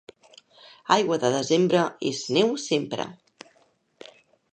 Aigua 0.95 1.19
de 1.23 1.29
desembre 1.35 1.83
és 2.13 2.21
neu 2.37 2.49
sempre. 2.65 3.07